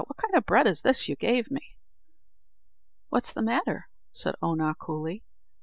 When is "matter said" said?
3.43-4.33